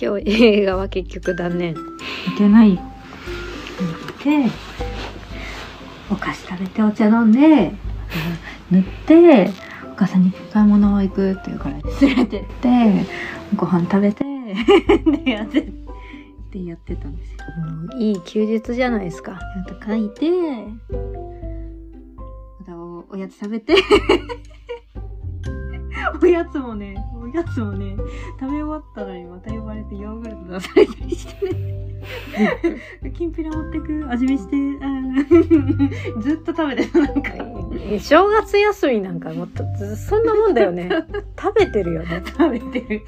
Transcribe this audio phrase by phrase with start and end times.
[0.00, 1.74] 今日映画は結局断念。
[1.74, 2.82] 見てないよ。
[3.80, 4.50] 見て、
[6.10, 7.72] お菓子食べてお茶飲んで、
[8.70, 9.50] 塗って、
[9.92, 13.06] お母さんに買い物行くって言うから連れてって、
[13.56, 14.24] ご飯食べて、
[15.24, 15.66] でやって、っ
[16.50, 17.38] てやってたんですよ。
[17.64, 19.38] もういい休日じゃないですか。
[19.38, 20.30] ちゃんと書いて、
[22.60, 23.74] またおおやつ食べて、
[26.20, 27.96] おやつもね、おやつもね、
[28.38, 31.84] 食べ終わったのにまた呼ばれてヨーグルト出されたりしてね。
[33.14, 34.56] きんぴら持ってく、味見して、
[36.20, 37.32] ずっと食べてた、なんか。
[37.90, 40.88] え正月休みなんかもっとずそんなもんだよね。
[41.40, 42.22] 食べてるよね。
[42.24, 43.02] 食べてる。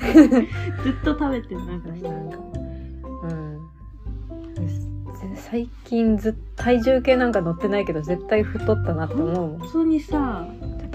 [0.83, 2.39] ずっと食べてる、なんか、なんか。
[3.23, 3.61] うん。
[5.37, 9.59] 最近ずっ体重計なんか乗ってないけど絶対太ったなって思うもん。
[9.59, 10.45] 普通にさ、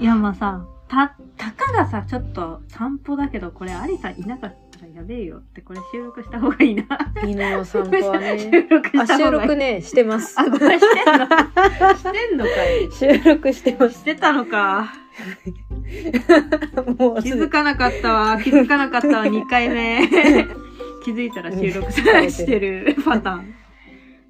[0.00, 6.84] いやまあさ、た、たかがさ、ちょっと散歩だけど、これアリさんいなかったらやべえよって、これ収録した方がいいな。
[7.24, 8.38] 犬の散歩はね。
[8.52, 9.30] 収録しあ、収た方がいい。
[9.48, 10.38] 録ね、してます。
[10.38, 11.24] あ、ごめん、してんの
[11.96, 14.04] してんのかい収録してましす。
[14.04, 14.92] てたのか。
[16.98, 18.38] もう気づかなかったわ。
[18.42, 19.24] 気づかなかったわ。
[19.24, 20.06] 2回目。
[21.04, 23.54] 気づいたら収録されしてるパターン。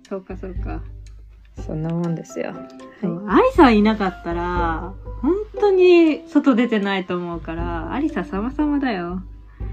[0.08, 0.80] そうか、そうか。
[1.66, 2.54] そんなもんですよ。
[3.00, 9.22] そうアリサいなかったら、本当に外出てないと思うから、アリサ様々だよ。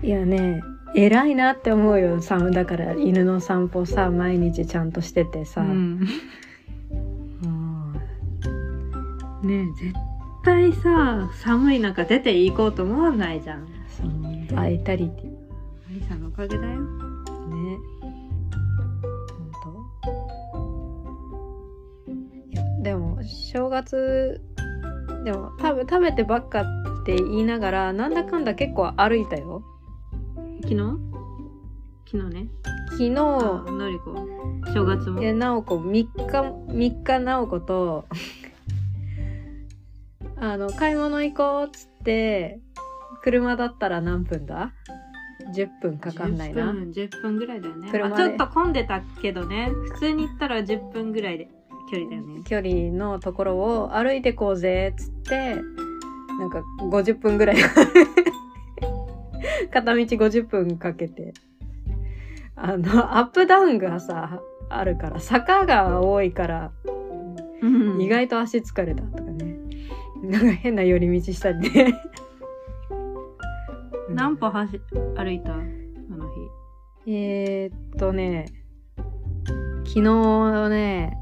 [0.03, 0.61] いやね、
[0.95, 2.21] 偉いなって思うよ。
[2.21, 5.61] さだから犬の散歩さ、毎日ちゃんとしててさ。
[5.61, 6.07] うん。
[7.43, 7.93] うん
[9.41, 9.93] ねえ絶
[10.43, 13.67] 対さ、寒い中出て行こうと思わないじゃん。
[13.89, 15.27] そのバイタリティ。
[15.89, 16.79] アリサのおかげだよ。
[16.79, 17.77] ね。
[22.81, 24.41] でも、正月、
[25.23, 26.65] でも、多分食べてばっかっ
[27.05, 29.63] て言いながら、なんだかんだ結構歩いたよ。
[30.61, 30.97] 昨日？
[32.11, 32.47] 昨日ね。
[32.91, 34.15] 昨日、あのりこ。
[34.73, 35.21] 正月も。
[35.21, 38.05] いや、なおこ、3日、3日なおこと、
[40.37, 42.59] あの、買い物行こうっつって、
[43.21, 44.71] 車だったら何分だ
[45.53, 46.71] ?10 分かかんないな。
[46.71, 47.91] 10分、10分ぐらいだよね。
[47.91, 49.69] ちょっと混んでたけどね。
[49.93, 51.49] 普通に行ったら10分ぐらいで
[51.89, 52.41] 距離だよね。
[52.43, 55.55] 距離のところを歩いてこうぜっつって、
[56.39, 57.57] なんか50分ぐらい。
[59.71, 61.33] 片道50分かけて。
[62.55, 66.71] あの、アップダウンがさ、あるから、坂が多いから、
[67.61, 69.57] うん意外と足疲れたとかね。
[70.21, 71.93] なんか変な寄り道したりね。
[74.09, 74.79] 何歩走
[75.15, 75.53] 歩いた？
[75.53, 75.63] あの
[77.05, 77.11] 日。
[77.11, 78.45] えー、っとね、
[79.85, 81.17] 昨日ね、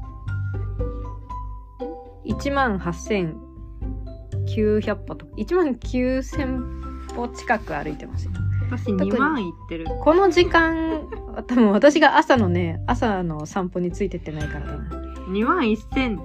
[2.28, 8.32] 1万8900歩と、1万9000歩近く歩いてますよ。
[8.70, 9.86] 私特に2万行ってる。
[10.02, 11.08] この時間、
[11.46, 14.90] 多分私が朝のね、朝の散歩についてってないからだな。
[15.30, 16.18] 2万1000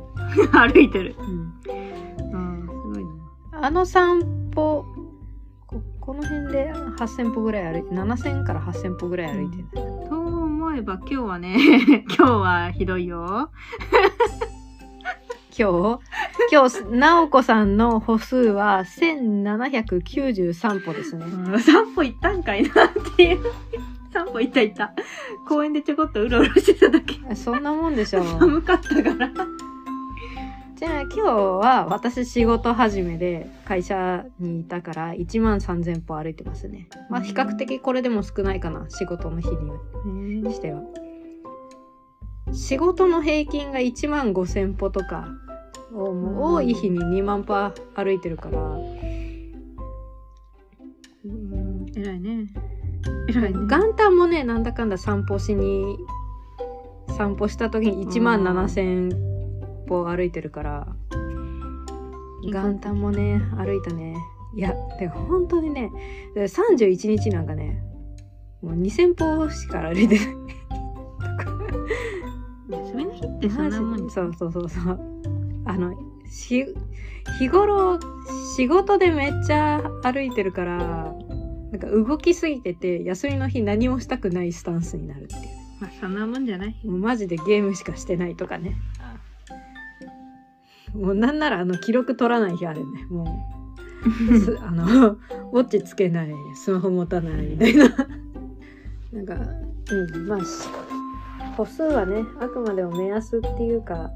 [0.52, 1.16] 歩いてる。
[1.18, 1.54] うん、
[2.32, 3.06] うん、すごい
[3.52, 3.66] な。
[3.66, 4.86] あの散歩、
[5.68, 9.66] ここの辺で8000歩ぐらい歩いて、7000から8000歩ぐらい歩いてる。
[10.10, 11.56] と思えば今日はね、
[12.10, 13.52] 今日はひどいよ。
[15.58, 16.02] 今日？
[16.52, 21.26] 今日、なおこさんの歩数は1793歩ですね。
[21.26, 23.40] うん、散歩行ったんかいなっていう。
[24.12, 24.94] 散歩行った行った。
[25.48, 27.36] 公園でちょこっとうろうろしてただけ。
[27.36, 28.26] そんなもんでしょう。
[28.26, 29.32] 寒かったから。
[30.76, 36.90] じゃあ今日は私仕事始めで会社にいたから1万3000歩歩いてますね。
[37.10, 39.48] まあ比較的これでも少ないかな、仕事の日
[40.18, 40.82] にしては。
[42.52, 45.28] 仕事の平均が1万5000歩とか、
[45.96, 47.54] 多い日に2万歩
[47.96, 48.80] 歩いてるから、う
[51.28, 52.48] ん、偉いね。
[53.30, 53.60] 偉いね。
[53.68, 56.00] 元旦もね、なんだかんだ散歩しに、
[57.16, 60.88] 散歩した時に1万7000歩歩いてるから、
[62.52, 64.16] 元旦もね、歩いたね。
[64.56, 65.92] いや、で本当にね、
[66.36, 67.84] 31日なんかね、
[68.62, 70.26] もう2000歩しか歩いてない。
[72.70, 75.00] 休みの日ってそんなもんにそうそうそうそう。
[75.66, 75.94] あの、
[76.30, 76.66] し、
[77.40, 78.00] 日頃、
[78.56, 81.14] 仕事でめっちゃ歩いてるから、
[81.72, 85.42] なんか動きすぎてて、休みの日何もしたくないスタンスになるっていう。
[85.80, 88.78] まあそんなもんじゃないもうマジでゲームしかしてないとかね。
[90.94, 93.06] もうなんならあの記録取らない日あるね。
[93.10, 93.46] も
[94.32, 97.90] う、 すあの、ウォッチつけない、スマホ持たないみたいな。
[99.12, 100.46] なんか、うん、まあ、し
[101.58, 104.12] 歩数はね、あくまでも目安っていうか、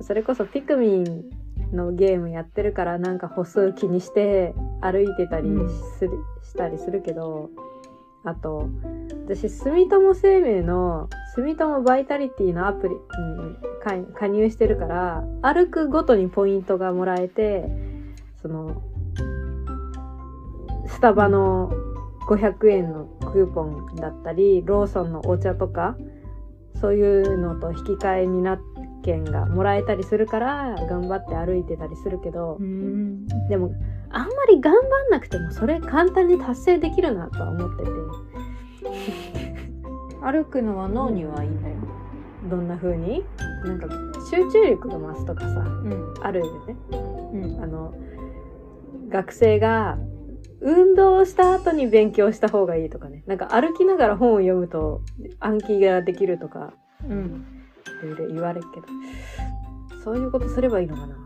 [0.00, 1.30] それこそピクミン
[1.72, 5.48] のゲームやってるからなんか歩数気にして歩いてたり
[5.98, 6.10] する、
[6.42, 7.50] したりするけど、
[8.24, 8.68] あと、
[9.26, 13.00] 私、住友生命の住友バイタリティのアプリに
[13.82, 17.64] 加加入してるから、歩くごとにポイントがもらえて、
[18.40, 18.82] その、
[20.86, 21.72] スタバの
[22.28, 25.96] 500円のクーポンだったり、ローソンのお茶とか、
[26.80, 28.71] そういうのと引き換えになって
[29.02, 33.26] 券がもらえたりするから、頑張って歩いてたりするけど、うん。
[33.48, 33.74] でも
[34.10, 37.90] あんまり頑張んなくてもそれ簡単に達成できるなとは思ってて。
[40.22, 41.76] 歩くのは脳にはいいんだよ。
[42.48, 43.24] どんな風に？
[43.64, 43.88] なんか
[44.30, 46.14] 集中力が増すとかさうん。
[46.20, 46.76] あるよね。
[47.32, 47.62] うん。
[47.62, 47.94] あの
[49.08, 49.98] 学生が
[50.60, 53.24] 運動した後に勉強した方がいいとかね。
[53.26, 55.00] なんか歩きながら本を読むと
[55.40, 56.72] 暗記ができるとか。
[57.08, 57.44] うん。
[57.58, 57.61] い
[58.02, 58.86] ろいろ言われるけど
[60.04, 61.16] そういうことすればいいのかな？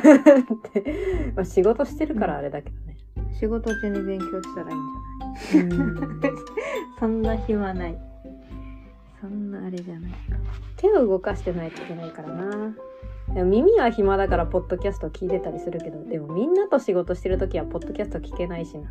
[0.00, 2.96] って、まあ、仕事してるからあれだけどね、
[3.38, 6.32] 仕事中に勉強したらいいんじゃない？
[6.98, 7.98] そんな暇ない。
[9.20, 10.16] そんなあれじゃないか。
[10.76, 12.74] 手を動かしてないといけないからな。
[13.34, 18.90] でも耳は暇だからポッドキャスト聞いてたりするけどでもみんなと仕事してる時はポッドキャスト聞けないしな。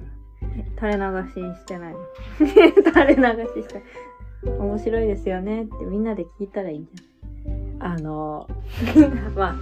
[0.78, 1.02] 垂れ流
[1.34, 2.00] しにしてないの？
[2.38, 3.24] 垂れ流
[3.62, 3.84] しして
[4.44, 7.04] 面白いですよねってみんなで聞いたらいいんじ
[7.80, 8.48] あの
[9.36, 9.56] まあ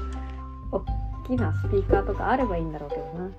[0.72, 0.84] 大
[1.28, 3.30] きなスピーカーとかあればいいんだろうけどな。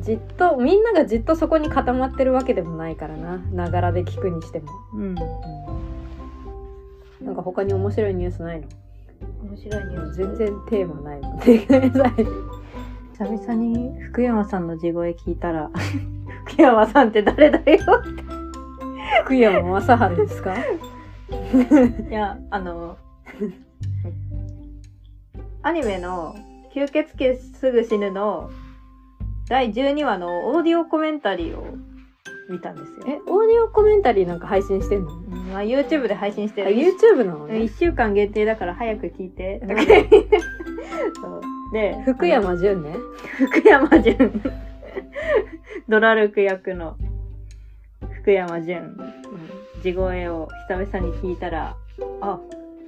[0.00, 3.36] じっとみんながじっとそこに固まってるわけでもないからな。
[3.52, 5.00] ながらで聞くにしても、ゃん。
[5.00, 5.14] うん。
[7.26, 8.68] なんか他に面白いニュースないの？
[9.50, 10.16] 面白いニュース。
[10.16, 11.42] 全然テーマないもんね。
[13.18, 15.70] 久々に福山さんの地声聞いたら。
[16.46, 17.84] 福山さんって誰だよ
[19.24, 20.54] 福山雅治ですか？
[22.10, 22.96] いやあの
[25.62, 26.34] アニメの
[26.74, 28.50] 「吸血鬼すぐ死ぬ」の
[29.48, 31.66] 第12話のオーディオコメンタリーを
[32.50, 32.98] 見たんですよ。
[33.06, 35.10] えオーディオコメンタリーなんか配信してんの？
[35.12, 36.74] うんまあ、YouTube で配信してある。
[36.76, 39.60] YouTube なのね1週間限定だから早く聞いて。
[41.20, 41.40] そう
[41.72, 42.94] で、福山潤ね
[43.52, 44.40] 福山潤。
[45.88, 46.96] ドラルク役の
[48.28, 48.94] 福山潤。
[49.82, 51.74] 地声を久々に聞いたら、
[52.20, 52.38] あ、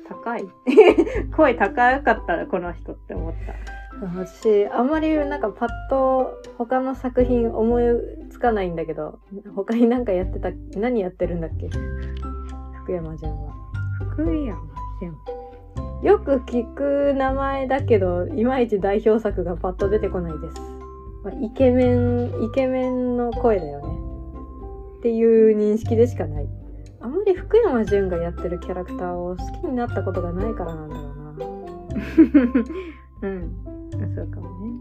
[0.07, 0.45] 高い。
[1.35, 4.07] 声高かったらこの人って思った。
[4.07, 7.85] 私あんまりなんかパッと他の作品思い
[8.29, 9.19] つかないんだけど
[9.55, 11.69] 他に何かやってた何やってるんだっけ？
[12.83, 13.53] 福山潤は
[14.11, 14.59] 福山
[15.01, 15.17] 潤。
[16.03, 20.61] よく聞く名前だけどいまいち代表作がパッと出てこないです、
[21.25, 23.90] まあ、イケメンイケメンの声だよね
[25.00, 26.49] っていう認識でしかない
[27.00, 31.31] あんまり福山潤がやってるキャラクターを好きになったことがないからなんだろうな
[33.23, 34.14] うん。
[34.14, 34.73] そうかもね。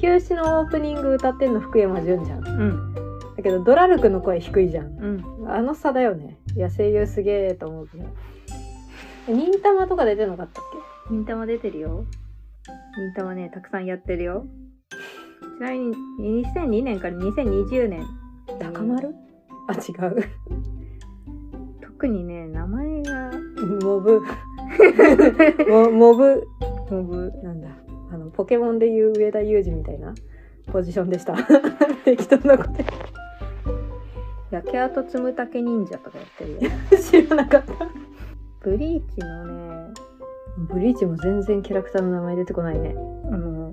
[0.00, 2.94] 休止のオープニング歌ってんの福山潤じゃんうん。
[3.36, 5.50] だけどドラルクの声低いじゃんうん。
[5.50, 8.04] あの差だよねいや声優すげえと思うけど
[9.28, 10.64] 忍たまとか出てなかったっ
[11.10, 12.04] 忍たま出てるよ。
[12.96, 14.46] 忍たまね、たくさんやってるよ。
[15.58, 15.94] ちなみに、
[16.44, 18.04] 2002年から2020年。
[18.46, 19.14] け中丸？
[19.70, 20.16] あ違う。
[21.80, 23.30] 特にね、名前が、
[23.82, 24.20] モブ。
[25.68, 26.48] モモブ。
[26.90, 27.32] モブ。
[27.42, 27.68] なんだ。
[28.12, 30.14] あのポケモンでいう上田裕二みたいな。
[30.72, 31.36] ポジションでした。
[32.04, 32.70] 適当なこと
[34.50, 36.58] 焼け跡つむたけ忍者とかやってるよ。
[37.00, 37.72] 知らなかった。
[38.60, 39.94] ブリーチのね、
[40.58, 42.94] ブリーチも全然キャラクターの名前出てこないね。
[43.30, 43.72] あの、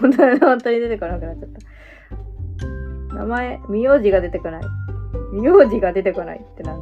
[0.00, 1.48] 本当に本当に出てこなくなっちゃっ
[3.10, 3.14] た。
[3.14, 4.62] 名前、名字が出てこない。
[5.34, 6.80] 名字が出てこないってなん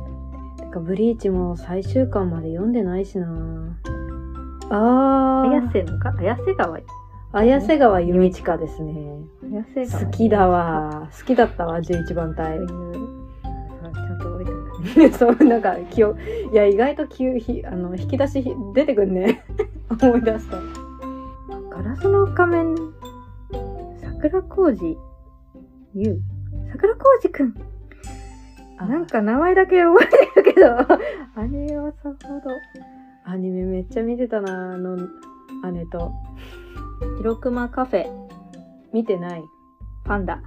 [0.58, 0.64] だ。
[0.64, 3.26] てかブリーチも最終巻まで読んでないしな
[4.70, 6.14] あ綾ー瀬のか？
[6.18, 6.78] 綾瀬川？
[7.32, 8.92] 綾瀬川由美ちかですね
[9.42, 10.04] 綾瀬川。
[10.04, 10.48] 好きだ。
[10.48, 12.58] わ好きだったわ11番隊
[15.16, 16.16] そう なんか気を
[16.52, 19.44] いや意外と気をひあの引き出しひ出てくんね
[20.02, 20.58] 思い出した
[21.70, 22.74] ガラスの仮面、
[24.00, 24.96] 桜浩二、
[25.94, 26.20] ゆう。
[26.70, 27.54] 桜浩二くん。
[28.86, 30.86] なんか名前だけ覚えてるけど、 あ
[31.50, 32.50] れはさほど。
[33.24, 34.96] アニメめっちゃ見てたなあの
[35.72, 36.12] 姉と
[37.18, 38.06] ヒロクマカフェ、
[38.92, 39.44] 見てない
[40.04, 40.42] パンダ。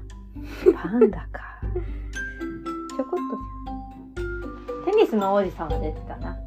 [0.73, 1.59] パンダか
[2.95, 4.91] ちょこっと。
[4.91, 6.37] テニスの王子さんが出てたな。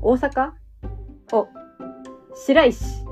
[0.00, 0.52] 大阪？
[1.32, 1.48] お
[2.34, 3.04] 白石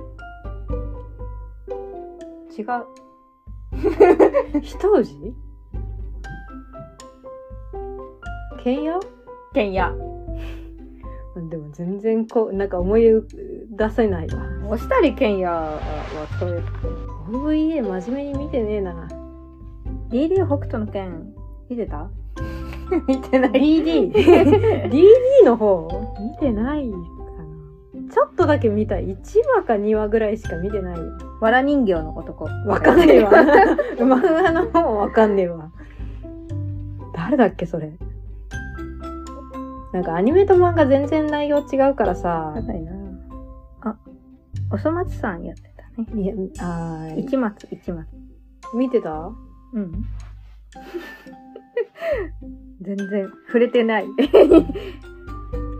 [2.57, 2.67] 違う。
[4.61, 5.35] 一氏
[8.63, 9.01] 剣屋
[9.55, 9.93] ケンヤ。
[11.49, 13.03] でも全然こうなんか思い
[13.71, 14.43] 出せないわ。
[14.69, 15.79] 押谷健也は
[16.39, 16.65] そういう
[17.33, 19.09] OVA 真面目に見てねえな。
[20.11, 21.33] DD 北斗の拳
[21.69, 22.11] 見てた？
[23.07, 23.51] 見てない。
[23.53, 25.03] DD DD
[25.47, 25.89] の方？
[26.21, 27.05] 見てないかな。
[28.13, 29.17] ちょっとだけ見た1
[29.57, 30.97] 話か2話ぐらいしか見てない。
[30.99, 31.05] よ
[31.41, 32.45] わら人形の男。
[32.67, 33.31] わかんねえわ。
[33.99, 35.71] 漫画の方もわかんねえわ。
[37.15, 37.93] 誰だっけそれ？
[39.93, 42.53] なんかアニメと漫画全然内容違うからさ。
[42.55, 42.93] 高いな。
[43.83, 43.97] あ。
[44.73, 46.23] おそ松さんやってたね。
[46.23, 47.19] いやあー。
[47.21, 48.07] 一松一松
[48.75, 49.33] 見てた？
[49.73, 49.93] うん。
[52.83, 54.07] 全然触れてない。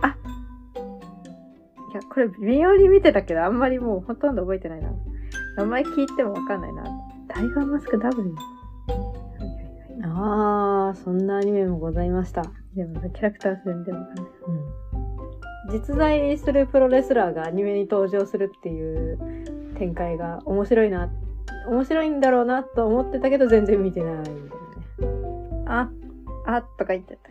[0.03, 0.09] あ。
[0.09, 4.91] いやこれ微妙に見てたけどあんまりもうほとんど覚えてないな。
[5.57, 6.85] 名前聞いてもわかんないな。
[7.29, 8.35] タイガーマスク W
[10.03, 12.43] あーそんなアニメもございました。
[12.75, 14.27] でもキャラクター全然わかんない。
[15.73, 19.19] 実在するプロレスラーがアニメに登場するっていう
[19.79, 21.09] 展開が面白いな
[21.69, 24.41] 面白いんだろうなと思ってたけど全然見てないんだよね。
[25.67, 25.89] あ、
[26.47, 27.31] あとか言ってた。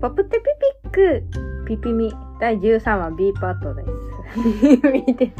[0.00, 0.44] ポプテピ
[0.82, 1.24] ピック、
[1.66, 3.88] ピピミ、第13話 B パートです。
[4.92, 5.32] 見て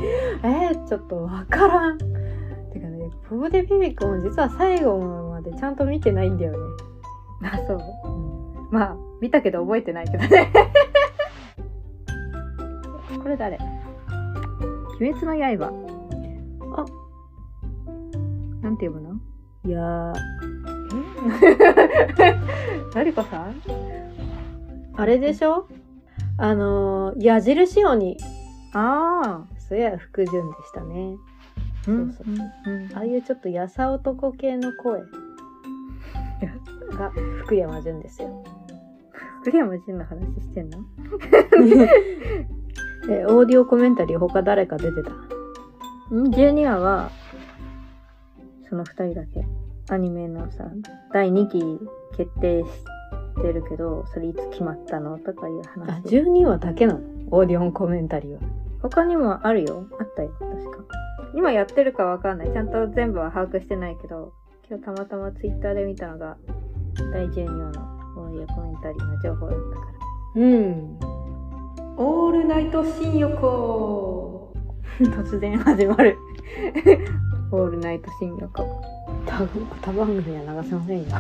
[0.43, 1.99] えー、ちょっとわからん。
[1.99, 6.59] てかねポブデピピコも実は最後までちゃんと見てないんだよね、
[7.51, 7.79] あ、そう。
[7.79, 8.71] うん。
[8.71, 10.53] まあ、見たけど覚えてないけどね。
[13.23, 13.59] これ誰？
[15.01, 15.73] 鬼滅の刃。
[16.77, 16.85] あ、
[18.63, 19.15] なんて読むの？
[19.65, 20.13] いや
[22.95, 23.51] のりこさん？
[23.61, 23.63] ー
[24.97, 25.67] あれでしょ？
[26.39, 28.17] あのー矢印鬼。
[28.73, 31.17] あそや福潤でしたね。
[31.83, 31.85] あ。
[31.85, 32.27] そうそう。
[32.67, 32.97] うん。
[32.97, 35.01] ああいうちょっとやさ男系の声
[37.01, 37.11] が
[37.45, 38.45] 福山潤ですよ
[39.43, 40.79] 福山潤の話してんの？
[43.11, 45.11] えオーディオコメンタリー他誰か出てた？
[46.15, 47.11] ん ?12 話は、
[48.69, 49.47] その二人だけ。
[49.89, 50.71] アニメのさ、
[51.13, 51.81] 第2期
[52.17, 52.69] 決定し
[53.43, 56.03] てるけど、それいつ決まったのとかいうあ話。
[56.03, 57.01] 12話だけなの？
[57.31, 58.41] オーディオンコメンタリーは
[58.83, 59.87] 他にもあるよ。
[59.99, 60.85] あったよ、確か。
[61.35, 62.53] 今やってるかわかんない。
[62.53, 64.33] ちゃんと全部は把握してないけど、
[64.69, 66.37] 今日たまたまツイッターで見たのが、
[67.13, 67.81] 第12話の
[68.17, 69.93] オーディオコメンタリーの情報だったから。
[70.43, 70.99] うん
[71.97, 74.53] オールナイト新横
[75.01, 76.17] 突然始まる
[77.53, 78.63] オールナイト新横。
[79.27, 79.47] 多
[79.83, 81.07] 多番組は流せませんよ。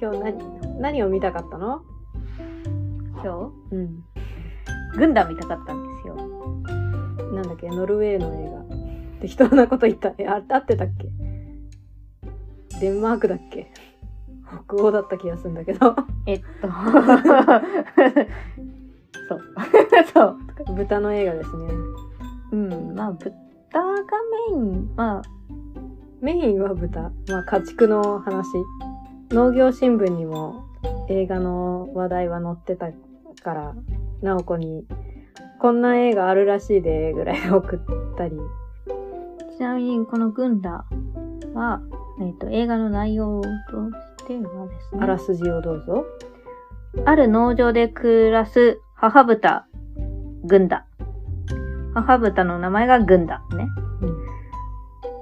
[0.00, 1.82] 今日何何を見たかったの？
[3.22, 4.04] 今うん
[4.92, 6.14] 日、グンダム見たかったんですよ。
[7.32, 7.68] なんだっけ？
[7.68, 8.67] ノルウェーの映画
[9.20, 10.12] 適当なこと言った。
[10.18, 11.08] えあ合ってたっけ？
[12.80, 13.70] デンマークだっけ？
[14.66, 15.94] 北欧だった気がするんだけど。
[16.26, 16.68] えっと、
[19.28, 19.40] そう。
[20.14, 20.38] そう。
[20.74, 21.64] 豚の映画ですね。
[22.52, 23.36] うん、まあ、豚が
[24.50, 25.22] メイン、まあ、
[26.20, 27.12] メインは豚。
[27.28, 28.46] まあ家畜の話。
[29.30, 30.64] 農業新聞にも
[31.08, 32.90] 映画の話題は載ってた
[33.42, 33.74] から
[34.22, 34.86] 直子に
[35.60, 37.78] 「こんな映画あるらしいで」ぐらい送っ
[38.16, 38.38] たり
[39.58, 40.84] ちなみにこのグンダ
[41.52, 41.80] は、
[42.20, 43.48] えっ、と、映画の内容と
[44.22, 46.06] してはですね、あらすじをどうぞ
[47.04, 49.66] ある農場で暮らす母豚、
[50.44, 50.86] グンダ。
[51.92, 53.66] 母豚の名前がグンダね。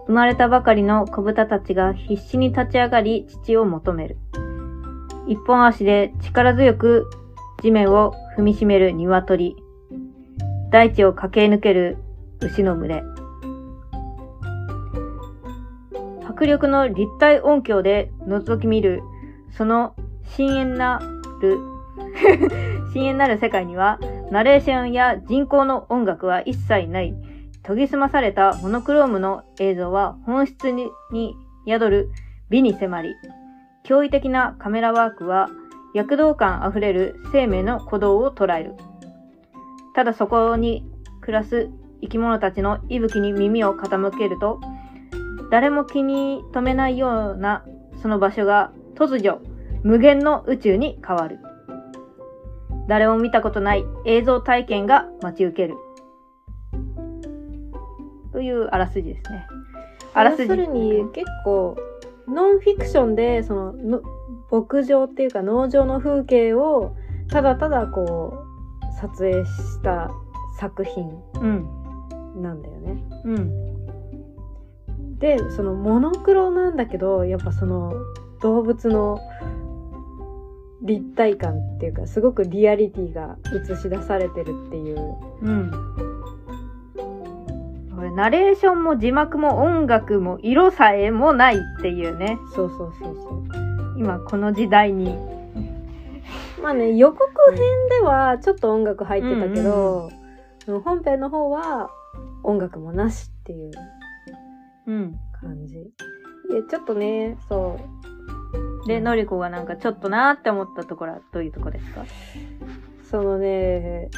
[0.06, 4.18] 生まれたばかりの子豚たちが必死に立ち上がり父を求める。
[5.26, 7.08] 一本足で力強く
[7.62, 9.56] 地面を踏みしめる鶏。
[10.70, 11.96] 大地を駆け抜ける
[12.42, 13.15] 牛の群れ。
[16.36, 19.02] 迫力の立体音響で覗き見る、
[19.56, 19.94] その
[20.36, 21.00] 深淵な
[21.40, 21.58] る、
[22.92, 23.98] 深淵なる世界には、
[24.30, 27.14] ナレーションや人工の音楽は一切ない。
[27.62, 32.10] 研ぎ澄まされたモノクロームの映像は本質にに宿る
[32.50, 33.14] 美に迫り、
[33.86, 35.48] 驚異的なカメラワークは
[35.94, 38.74] 躍動感あふれる生命の鼓動を捉える。
[39.94, 40.84] ただそこに
[41.22, 41.70] 暮らす
[42.02, 44.60] 生き物たちの息吹に耳を傾けると、
[45.50, 47.64] 誰も気に留めないような
[48.02, 49.40] その場所が突如
[49.82, 51.38] 無限の宇宙に変わる。
[52.88, 55.74] 誰も見たことない映像体験が待ち受ける。
[58.32, 59.46] というあらすじですね。
[60.14, 60.42] あらすじ。
[60.42, 61.76] 要するに結構
[62.28, 64.02] ノンフィクションでそのの
[64.50, 66.96] 牧場っていうか農場の風景を
[67.30, 68.44] ただただこ
[68.82, 70.10] う撮影した
[70.58, 71.10] 作品
[71.40, 72.42] うん。
[72.42, 73.02] なんだよね。
[73.24, 73.65] うん。
[75.18, 77.94] でそのモノクロなんだけどやっぱその
[78.42, 79.18] 動物の
[80.82, 85.70] 立体感っていうかすごくリアリティが映し出されてるっていううん。
[87.94, 92.38] これナレーションも字幕も音楽も色さえもないっていうね。
[92.54, 93.44] そうそうそうそう
[93.96, 95.16] 今この時代に。
[96.62, 97.58] まあね予告編
[97.88, 100.10] ではちょっと音楽入ってたけど、
[100.84, 101.88] 本編の方は
[102.42, 103.72] 音楽もなしっていううん。
[104.86, 105.76] 感じ。
[105.76, 105.80] い
[106.54, 107.78] やちょっとねそ
[108.84, 108.88] う。
[108.88, 112.04] で、のりこがなんかちょっとなーって思ったところはどういうとこですか？
[113.10, 114.08] そのね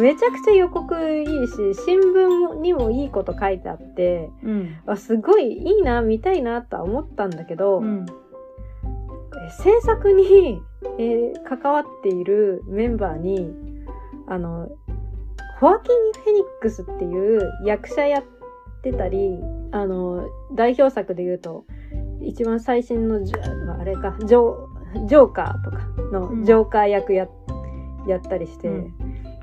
[0.00, 4.76] めちゃくちゃ予告いいし新聞にもいいこと書いてあってうん。
[4.86, 8.06] あすごいいいな見たいなとは思ったんだけど、うん。
[9.48, 10.60] え制作に、
[10.98, 13.54] えー関わっているメンバーに
[14.28, 14.68] あの
[15.60, 18.24] ホアキン・フェニックスっていう役者やっ
[18.82, 19.38] てたり
[19.72, 21.64] あの代表作で言うと
[22.22, 23.20] 一番最新の
[23.78, 24.54] あれかジョ
[25.06, 27.28] ジョーカーとかうんのジョーカー役や,、
[28.06, 28.94] やったりして、うん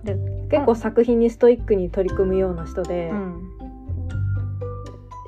[0.03, 0.17] で
[0.49, 3.49] 結構作品にストイックに取り組むような人で、うん。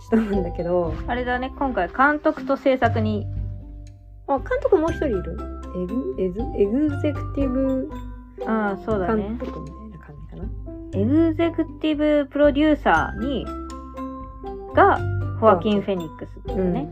[0.05, 3.25] 人なんだけどあれだね、今回監督と制作に、
[4.27, 5.37] あ監督もう一人いる？
[6.17, 7.89] エグエグゼクティブ
[8.45, 9.37] ああ、そうだね監。
[9.39, 10.99] 督みたいな感じかな。
[10.99, 13.45] エグゼクティブプロデューサーに、
[14.75, 14.99] が、
[15.39, 16.87] ホアキン・フェニックスだよね。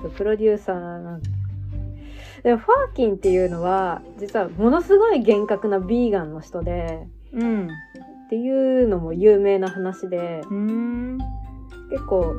[0.00, 1.22] そうプロデューサーなん
[2.42, 7.68] でもファーキンっていうのは実はものすごい厳格なビーガンの人でうん。
[8.26, 10.40] っていうのも有名な話で。
[11.90, 12.34] 結構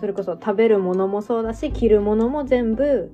[0.00, 3.12] それこそ食べるものもそうだし着るものも全部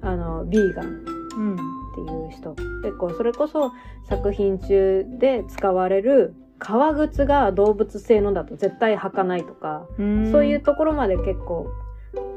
[0.00, 1.54] あのビーガンうん。
[1.54, 1.58] っ
[1.94, 3.72] ていう人結構それこそ
[4.08, 11.66] 作品中で使われる革靴が動物性のだと絶対履かないとかうんそういう、ところまで結構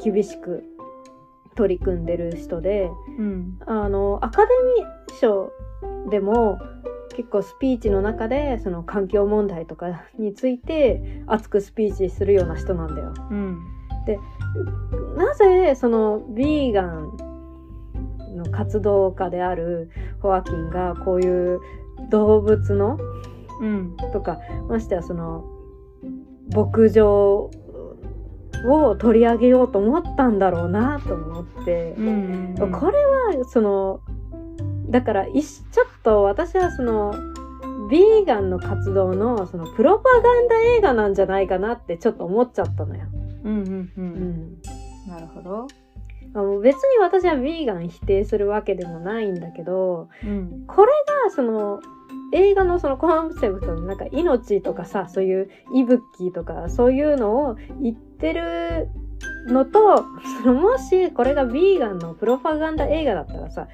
[0.04, 0.64] 厳しく
[1.56, 3.60] 取り組んでる人でうん。
[3.66, 4.48] あのアカデ
[4.78, 5.52] ミー賞
[6.10, 6.60] でも
[7.16, 13.14] 結構スピーチの中でその環境問題とかについて熱くスピーチするような人なんだよ。
[13.32, 13.60] うん。
[15.18, 19.90] なぜそのビーガンの活動家である
[20.22, 21.60] ホアキンがこういう
[22.10, 22.98] 動物の
[23.60, 23.98] うん。
[24.14, 24.40] とか
[24.70, 25.46] ましてやその
[26.54, 27.50] 牧場
[28.66, 32.56] を取り上げようと思ったんだろうなと思って、うん。
[32.58, 34.02] これはその
[34.90, 37.14] だからちょっと私はその
[37.90, 43.06] ビーガンの活動のそのプロパガンダ映画なんじゃないかなってちょっと思っちゃったのよ。
[43.44, 43.92] うんうんう。
[43.98, 44.62] うんん
[45.08, 45.68] なるほど。
[46.34, 50.64] あの別に私はビーガン否定するわけでもないんだけどうん。
[50.68, 50.92] これ
[51.26, 51.80] がその
[52.34, 58.90] 映画のそのコンセプトのなんか命とかさそういう息吹とかそういうのを言ってる
[59.48, 60.04] のと
[60.44, 63.68] そのもしこれがビーガンのプロパガンダ映画だったらさ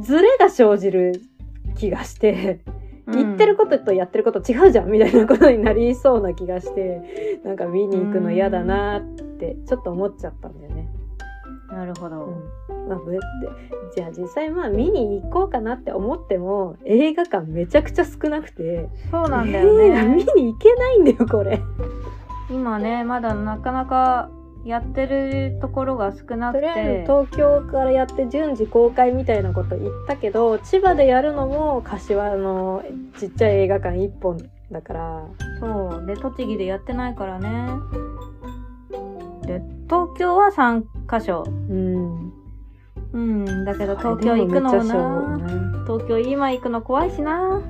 [0.00, 1.22] ズレが生じる
[1.76, 2.60] 気がして
[3.06, 9.02] 言ってることとやってること違うじゃんみたいなことになりそうな気がしてなんか見に行くの嫌だなっ
[9.38, 10.69] てちょっと思っちゃったんだよね。
[11.72, 12.24] なるほど。
[12.24, 12.98] うんまあ、
[13.94, 20.32] じゃあ実際まあ見に行こうかなって思っても映画館めちゃくちゃ少なくてそうなんだよ映画見ね。
[20.34, 21.60] に行けないんだよこれ。
[22.50, 24.30] 今ね、まだなかなか
[24.64, 27.12] やってるところが少なくとりあえてず。
[27.12, 32.82] 東京からやって順次公開みたいなこと言ったけど千葉でやるのも柏の
[33.18, 34.38] ちっちゃい映画館1本
[34.72, 35.24] だから
[35.60, 36.06] そう。
[36.06, 37.68] で、栃木でやってないからね。
[39.46, 41.42] で、東京は3カ所。
[41.44, 42.32] うん
[43.12, 43.64] うん。
[43.64, 45.38] だけど東京行くのもな。
[45.38, 47.60] な東京今行くの怖いしな。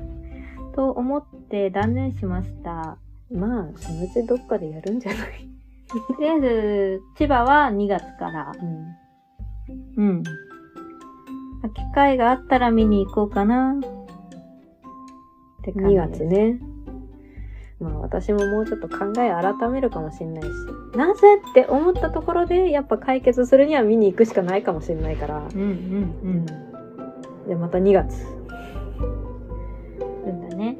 [0.75, 2.97] と思って断念しました。
[3.33, 5.49] まあそのうちどっかでやるんじゃない、
[5.87, 8.51] とりあえず、千葉は2月から。
[9.97, 10.23] うん、うん。
[10.23, 10.29] 機
[11.93, 13.73] 会があったら見に行こうかな。
[13.73, 13.79] っ
[15.63, 16.25] て感じ2です月。
[16.25, 16.70] ね
[17.81, 20.47] まあ私ももうちょっと考え改めるかもしれないし
[20.95, 26.45] なぜって思ったところでやっぱ解決するには見に行くしかないかもしれないから、うんうん
[27.47, 28.23] でまた2月、
[29.99, 30.29] うん。
[30.29, 30.77] うんだね。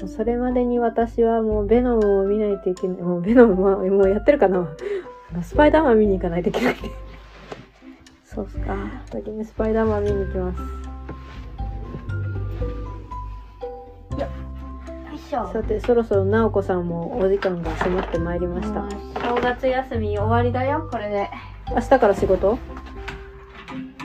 [0.00, 3.02] うん、それまでに私はもうベノムを見ないといけない。
[3.02, 4.66] もうベノムはもうやってるかな。
[5.42, 6.76] スパイダーマン見に行かないといけない。
[8.24, 8.76] そうっすか。
[9.12, 10.87] 先にスパイダーマン見に行きます
[15.28, 18.88] さてそろそろ直子さんもお時間が迫ってまいりました
[19.20, 21.28] 正月休み終わりだよ、これで。
[21.68, 22.58] 明日から仕事？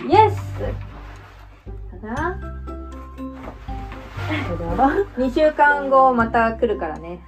[0.05, 0.35] イエス
[2.01, 2.37] ただ、
[4.49, 7.21] それは2週間後また来るからね。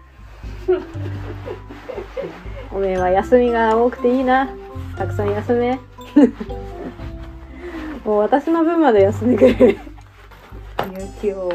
[2.74, 4.50] おめえは休みが多くていいな
[4.98, 5.80] たくさん休め
[8.04, 9.80] もう私の分まで休んでくれる。
[10.92, 11.54] 有給を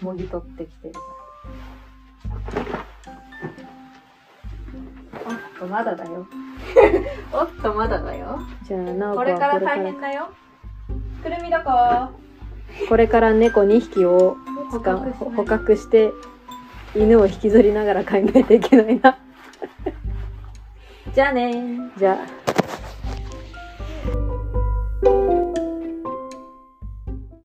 [0.00, 0.94] もぎ取ってきてる。
[5.62, 6.26] とまだだよ。
[7.32, 8.40] おっとまだだよ。
[8.64, 10.28] じゃあ、なおこれから大変だよ。
[11.22, 12.10] くるみどこ？
[12.88, 14.36] これから猫2匹を
[14.70, 16.10] 捕捕獲捕獲して
[16.96, 19.16] 犬を引きずりながら帰んないけないな。
[21.14, 21.98] じゃあねー。
[21.98, 22.61] じゃあ。